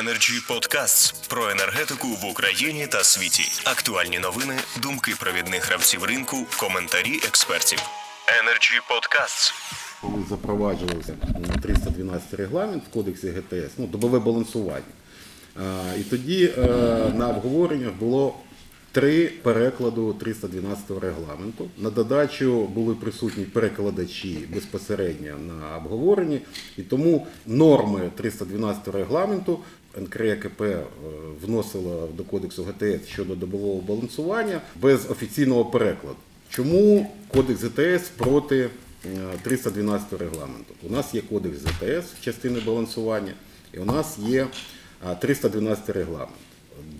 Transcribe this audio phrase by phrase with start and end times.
[0.00, 3.42] Energy Podcasts про енергетику в Україні та світі.
[3.64, 7.78] Актуальні новини, думки провідних гравців ринку, коментарі експертів.
[8.42, 9.52] Energy Podcasts.
[10.00, 14.82] Коли запроваджувався м, 312 регламент в кодексі ГТС, ну, добове балансування.
[15.98, 16.60] І тоді е,
[17.14, 18.36] на обговореннях було
[18.92, 21.70] три перекладу 312 регламенту.
[21.78, 26.40] На додачу були присутні перекладачі безпосередньо на обговоренні,
[26.78, 29.58] і тому норми 312 регламенту
[29.98, 30.84] НКРЕКП е,
[31.42, 36.16] вносила до кодексу ГТС щодо добового балансування без офіційного перекладу.
[36.50, 38.68] Чому кодекс ГТС проти е,
[39.42, 40.74] 312 регламенту?
[40.82, 43.32] У нас є кодекс ГТС частини балансування,
[43.74, 44.46] і у нас є
[45.20, 46.51] 312 регламент.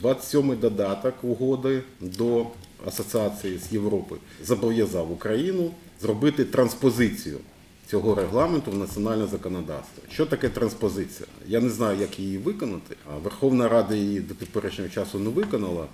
[0.02, 2.46] 27-й додаток угоди до
[2.86, 7.38] асоціації з Європи зобов'язав Україну зробити транспозицію
[7.86, 10.02] цього регламенту в національне законодавство.
[10.12, 11.28] Що таке транспозиція?
[11.46, 12.96] Я не знаю, як її виконати.
[13.14, 15.86] а Верховна Рада її до теперішнього часу не виконала.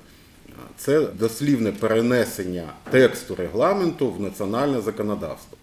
[0.77, 5.59] Це дослівне перенесення тексту регламенту в національне законодавство.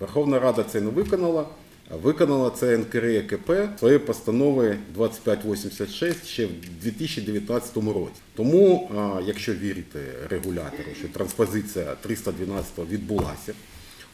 [0.00, 1.46] Верховна Рада це не виконала,
[1.90, 6.50] виконала це НКРЕКП своєю постановою 2586 ще в
[6.82, 8.20] 2019 році.
[8.34, 8.90] Тому,
[9.26, 13.52] якщо вірити регулятору, що транспозиція 312 відбулася,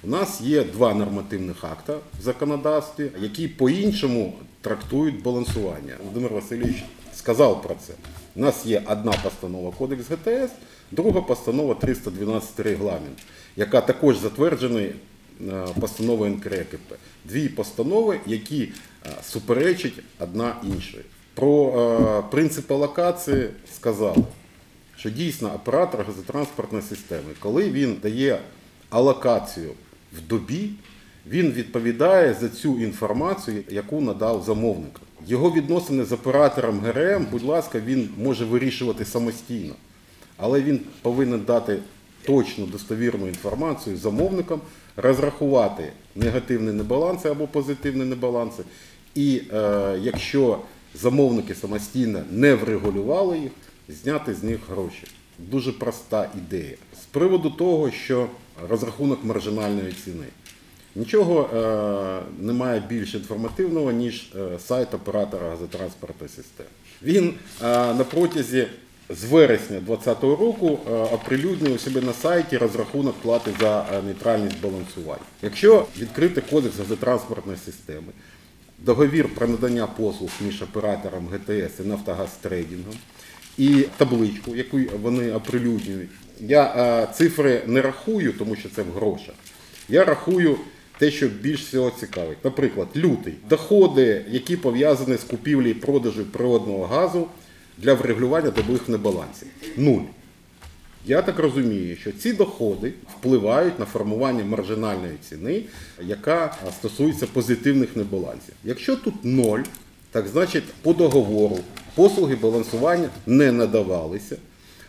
[0.05, 5.95] у нас є два нормативних акта в законодавстві, які по-іншому трактують балансування.
[6.01, 7.93] Володимир Васильович сказав про це.
[8.37, 10.53] У нас є одна постанова Кодекс ГТС,
[10.91, 13.19] друга постанова 312 регламент,
[13.57, 14.89] яка також затверджена
[15.41, 16.93] е, постановою НКРЕКП.
[17.25, 20.99] Дві постанови, які е, суперечать одна іншій.
[21.35, 24.25] Про е, принципи локації сказали,
[24.97, 28.39] що дійсно оператор газотранспортної системи, коли він дає
[28.91, 29.71] алокацію
[30.19, 30.71] в добі,
[31.27, 35.01] він відповідає за цю інформацію, яку надав замовник.
[35.27, 39.75] Його відносини з оператором ГРМ, будь ласка, він може вирішувати самостійно,
[40.37, 41.79] але він повинен дати
[42.27, 44.61] точну достовірну інформацію замовникам,
[44.97, 48.63] розрахувати негативні небаланси або позитивні небаланси.
[49.15, 50.59] І е, якщо
[50.95, 53.51] замовники самостійно не врегулювали їх,
[53.89, 55.05] зняти з них гроші.
[55.39, 56.77] Дуже проста ідея.
[57.03, 58.29] З приводу того, що
[58.69, 60.27] розрахунок маржинальної ціни.
[60.97, 66.69] Нічого е, немає більш інформативного, ніж е, сайт оператора газотранспортної системи.
[67.03, 68.67] Він е, на протязі
[69.15, 74.61] з вересня 2020 року е, оприлюднив у себе на сайті розрахунок плати за е, нейтральність
[74.63, 75.25] балансування.
[75.43, 78.13] Якщо відкрити кодекс газотранспортної системи,
[78.79, 82.95] договір про надання послуг між оператором ГТС і Нафтогазтрейдингом
[83.59, 86.11] і табличку, яку вони оприлюднюють.
[86.41, 89.35] Я е, цифри не рахую, тому що це в грошах.
[89.89, 90.57] Я рахую
[90.99, 92.45] те, що більш всього цікавить.
[92.45, 97.29] Наприклад, лютий доходи, які пов'язані з купівлею і продажем природного газу
[97.79, 99.49] для врегулювання добових небалансів.
[99.77, 100.03] Нуль.
[101.07, 105.63] Я так розумію, що ці доходи впливають на формування маржинальної ціни,
[106.03, 108.55] яка стосується позитивних небалансів.
[108.65, 109.61] Якщо тут ноль,
[110.11, 111.59] так значить по договору
[111.95, 114.37] послуги балансування не надавалися,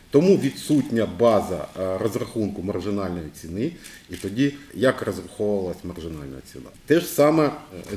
[0.09, 1.67] тому відсутня база
[1.99, 3.71] розрахунку маржинальної ціни,
[4.09, 6.69] і тоді як розраховувалась маржинальна ціна.
[6.85, 7.51] Те ж саме е,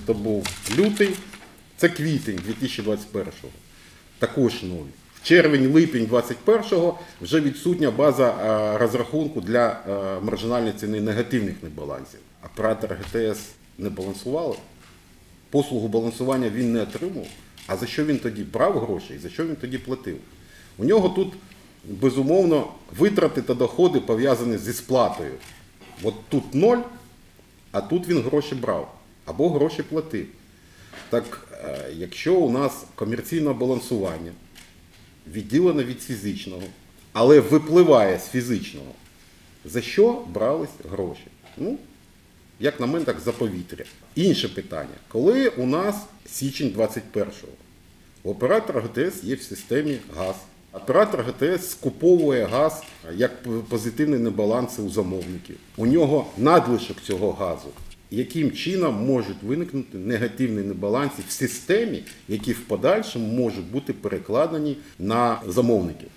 [0.07, 0.47] це був
[0.79, 1.11] лютий,
[1.77, 3.33] це квітень 2021
[4.19, 4.87] також нуль.
[5.15, 12.21] В червень-липень 21-го вже відсутня база е, розрахунку для е, маржинальної ціни негативних небалансів.
[12.45, 13.41] Оператор ГТС
[13.79, 14.57] не балансували.
[15.51, 17.27] Послугу балансування він не отримав.
[17.67, 20.17] А за що він тоді брав гроші і за що він тоді платив?
[20.79, 21.33] У нього тут,
[21.85, 25.33] безумовно, витрати та доходи пов'язані зі сплатою.
[26.03, 26.79] От тут ноль,
[27.73, 28.95] а тут він гроші брав
[29.25, 30.27] або гроші платив.
[31.11, 31.46] Так
[31.97, 34.33] якщо у нас комерційне балансування
[35.33, 36.63] відділене від фізичного,
[37.13, 38.93] але випливає з фізичного,
[39.65, 41.27] за що брались гроші?
[41.57, 41.79] Ну,
[42.61, 43.85] як на мене, так за повітря.
[44.15, 44.95] Інше питання.
[45.09, 45.97] Коли у нас
[46.27, 47.49] січень 21-го,
[48.23, 50.37] у оператора ГТС є в системі газ.
[50.73, 52.83] Оператор ГТС скуповує газ
[53.15, 55.57] як позитивний небаланси у замовників.
[55.77, 57.69] У нього надлишок цього газу.
[58.11, 65.41] Яким чином можуть виникнути негативні небаланси в системі, які в подальшому можуть бути перекладені на
[65.47, 66.09] замовників?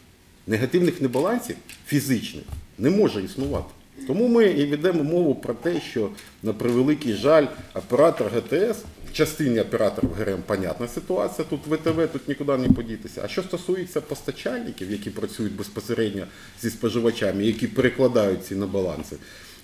[0.48, 1.56] Негативних небалансів
[1.88, 2.44] фізичних
[2.78, 3.70] не може існувати.
[4.08, 6.10] Тому ми і ведемо мову про те, що
[6.44, 8.84] на превеликий жаль, оператор ГТС,
[9.14, 13.22] частині операторів ГРМ, понятна ситуація, тут ВТВ, тут нікуди не подітися.
[13.26, 16.26] А що стосується постачальників, які працюють безпосередньо
[16.62, 19.16] зі споживачами, які перекладають ці на баланси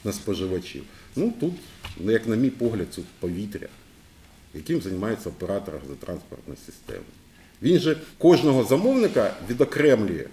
[0.03, 0.83] на споживачів,
[1.15, 1.53] ну тут,
[2.03, 3.67] як на мій погляд, це повітря,
[4.53, 7.05] яким займається оператор газотранспортної системи.
[7.61, 10.25] Він же кожного замовника відокремлює.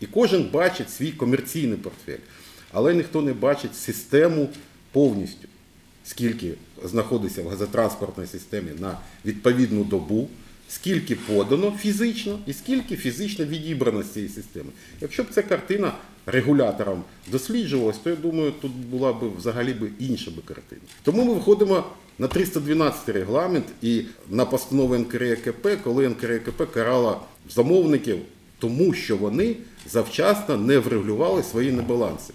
[0.00, 2.18] І кожен бачить свій комерційний портфель.
[2.72, 4.48] Але ніхто не бачить систему
[4.92, 5.48] повністю,
[6.04, 6.54] скільки
[6.84, 10.28] знаходиться в газотранспортній системі на відповідну добу,
[10.68, 14.70] скільки подано фізично і скільки фізично відібрано з цієї системи.
[15.00, 15.92] Якщо б ця картина
[16.26, 20.82] регулятором досліджувалась, то я думаю, тут була б взагалі б інша б картина.
[21.02, 21.84] Тому ми виходимо
[22.18, 27.20] на 312 регламент і на постанову НКРЕКП, коли НКРЕКП карала
[27.54, 28.18] замовників
[28.58, 29.56] тому, що вони
[29.90, 32.34] завчасно не врегулювали свої небаланси.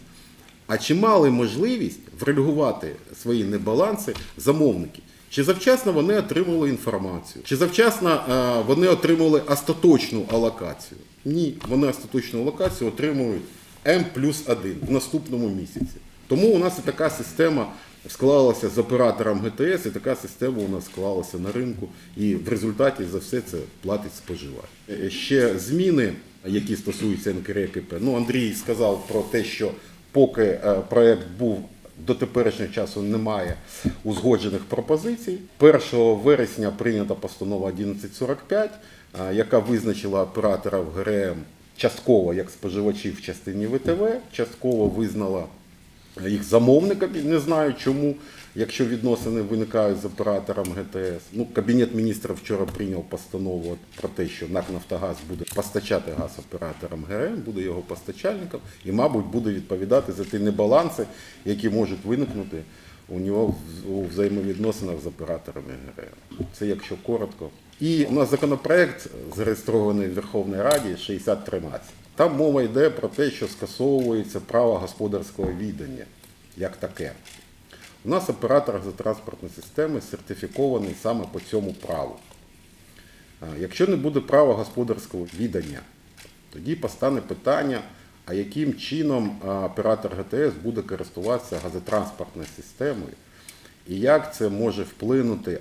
[0.67, 5.01] А чи мали можливість врегулювати свої небаланси замовники?
[5.29, 7.43] Чи завчасно вони отримували інформацію?
[7.45, 10.99] Чи завчасно е, вони отримували остаточну алокацію?
[11.25, 13.41] Ні, вони остаточну алокацію отримують
[13.87, 15.97] М плюс 1 в наступному місяці.
[16.27, 17.71] Тому у нас і така система
[18.09, 21.87] склалася з оператором ГТС, і така система у нас склалася на ринку,
[22.17, 24.65] і в результаті за все це платить споживач.
[24.89, 26.13] Е, Ще зміни,
[26.45, 27.93] які стосуються НКРКП.
[27.99, 29.71] Ну, Андрій сказав про те, що
[30.11, 31.69] поки е, проект був
[32.05, 33.55] до теперішнього часу немає
[34.03, 35.37] узгоджених пропозицій.
[35.59, 35.79] 1
[36.23, 38.71] вересня прийнята постанова 1145,
[39.29, 41.37] е, яка визначила операторів ГРМ
[41.77, 45.43] частково як споживачів в частині ВТВ, частково визнала
[46.27, 48.15] їх замовниками, не знаю чому,
[48.55, 51.23] якщо відносини виникають з оператором ГТС.
[51.33, 57.05] Ну, Кабінет міністрів вчора прийняв постанову про те, що НАК «Нафтогаз» буде постачати газ операторам
[57.09, 61.05] ГРМ, буде його постачальником і, мабуть, буде відповідати за ті небаланси,
[61.45, 62.57] які можуть виникнути
[63.09, 63.55] у нього
[63.89, 66.45] у взаємовідносинах з операторами ГРМ.
[66.53, 67.49] Це якщо коротко.
[67.79, 71.81] І у нас законопроект зареєстрований в Верховній Раді 6013.
[72.15, 76.05] Там мова йде про те, що скасовується право господарського відання
[76.57, 77.11] як таке.
[78.05, 82.15] У нас оператор газотранспортної системи сертифікований саме по цьому праву.
[83.59, 85.79] Якщо не буде права господарського відання,
[86.53, 87.81] тоді постане питання,
[88.27, 93.13] а яким чином оператор ГТС буде користуватися газотранспортною системою,
[93.87, 95.59] і як це може вплинути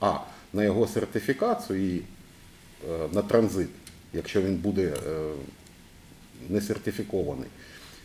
[0.00, 0.14] а,
[0.52, 2.02] на його сертифікацію і е,
[3.12, 3.68] на транзит,
[4.12, 4.92] якщо він буде е,
[6.48, 7.48] не сертифікований.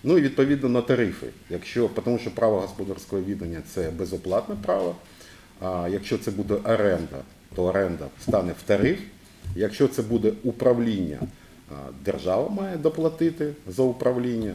[0.03, 4.95] Ну і відповідно на тарифи, якщо, тому що право господарського відання це безоплатне право.
[5.61, 7.21] А якщо це буде оренда,
[7.55, 8.99] то оренда стане в тариф.
[9.55, 11.19] Якщо це буде управління,
[12.01, 14.53] держава має доплатити за управління.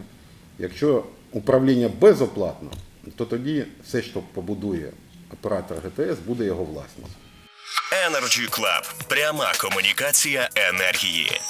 [0.59, 2.71] Якщо управління безоплатно,
[3.17, 4.93] то тоді все, що побудує
[5.33, 7.17] оператор ГТС, буде його власністю.
[7.93, 8.93] Energy Club.
[9.09, 11.41] Пряма комунікація енергії.